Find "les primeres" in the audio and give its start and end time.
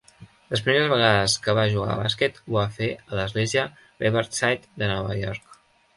0.53-0.87